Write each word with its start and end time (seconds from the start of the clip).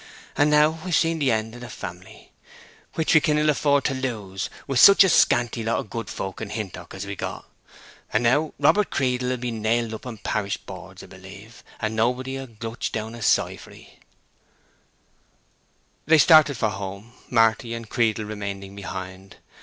—and 0.35 0.49
now 0.49 0.79
I've 0.83 0.95
seen 0.95 1.19
the 1.19 1.29
end 1.31 1.53
of 1.53 1.61
the 1.61 1.69
family, 1.69 2.31
which 2.95 3.13
we 3.13 3.21
can 3.21 3.37
ill 3.37 3.51
afford 3.51 3.83
to 3.83 3.93
lose, 3.93 4.49
wi' 4.65 4.73
such 4.75 5.03
a 5.03 5.09
scanty 5.09 5.61
lot 5.63 5.77
of 5.77 5.91
good 5.91 6.09
folk 6.09 6.41
in 6.41 6.49
Hintock 6.49 6.95
as 6.95 7.05
we've 7.05 7.19
got. 7.19 7.47
And 8.11 8.23
now 8.23 8.51
Robert 8.57 8.89
Creedle 8.89 9.29
will 9.29 9.37
be 9.37 9.51
nailed 9.51 9.93
up 9.93 10.07
in 10.07 10.17
parish 10.17 10.57
boards 10.57 11.03
'a 11.03 11.07
b'lieve; 11.07 11.63
and 11.79 11.95
noboby 11.95 12.39
will 12.39 12.47
glutch 12.47 12.91
down 12.91 13.13
a 13.13 13.21
sigh 13.21 13.57
for 13.57 13.69
he!" 13.69 13.99
They 16.07 16.17
started 16.17 16.57
for 16.57 16.69
home, 16.69 17.13
Marty 17.29 17.75
and 17.75 17.87
Creedle 17.87 18.25
remaining 18.25 18.75
behind. 18.75 19.35